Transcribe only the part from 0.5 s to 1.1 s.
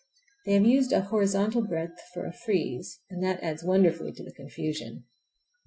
have used a